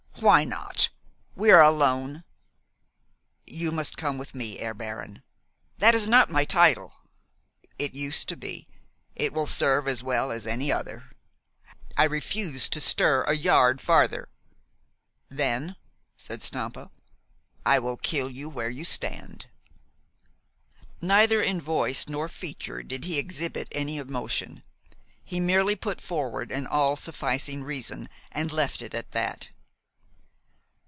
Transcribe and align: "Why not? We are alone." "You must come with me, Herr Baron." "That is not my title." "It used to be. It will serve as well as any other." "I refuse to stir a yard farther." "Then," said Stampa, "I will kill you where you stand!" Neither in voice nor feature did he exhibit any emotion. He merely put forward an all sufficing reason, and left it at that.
"Why 0.19 0.43
not? 0.45 0.89
We 1.33 1.49
are 1.49 1.63
alone." 1.63 2.23
"You 3.47 3.71
must 3.71 3.97
come 3.97 4.19
with 4.19 4.35
me, 4.35 4.55
Herr 4.59 4.75
Baron." 4.75 5.23
"That 5.79 5.95
is 5.95 6.07
not 6.07 6.29
my 6.29 6.45
title." 6.45 6.93
"It 7.79 7.95
used 7.95 8.29
to 8.29 8.37
be. 8.37 8.67
It 9.15 9.33
will 9.33 9.47
serve 9.47 9.87
as 9.87 10.03
well 10.03 10.31
as 10.31 10.45
any 10.45 10.71
other." 10.71 11.09
"I 11.97 12.03
refuse 12.03 12.69
to 12.69 12.79
stir 12.79 13.23
a 13.23 13.33
yard 13.33 13.81
farther." 13.81 14.29
"Then," 15.27 15.75
said 16.17 16.43
Stampa, 16.43 16.91
"I 17.65 17.79
will 17.79 17.97
kill 17.97 18.29
you 18.29 18.47
where 18.47 18.69
you 18.69 18.85
stand!" 18.85 19.47
Neither 21.01 21.41
in 21.41 21.59
voice 21.59 22.07
nor 22.07 22.27
feature 22.27 22.83
did 22.83 23.05
he 23.05 23.17
exhibit 23.17 23.69
any 23.71 23.97
emotion. 23.97 24.61
He 25.23 25.39
merely 25.39 25.75
put 25.75 25.99
forward 25.99 26.51
an 26.51 26.67
all 26.67 26.95
sufficing 26.95 27.63
reason, 27.63 28.07
and 28.31 28.51
left 28.51 28.83
it 28.83 28.93
at 28.93 29.13
that. 29.13 29.49